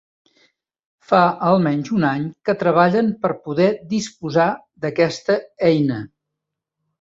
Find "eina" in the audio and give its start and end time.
5.71-6.01